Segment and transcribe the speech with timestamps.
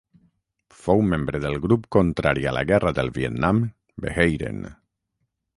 [0.85, 3.61] Fou membre del grup contrari a la guerra del Vietnam
[4.07, 4.69] Beheiren.